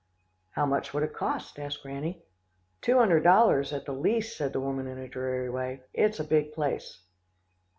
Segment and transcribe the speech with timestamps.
[0.53, 2.23] "'How much would it cost?' asked Granny.
[2.81, 5.81] "'Two hundred dollars at the least,' said the woman in a dreary way.
[5.93, 7.01] 'It's a big place.